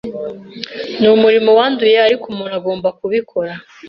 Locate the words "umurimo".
1.15-1.49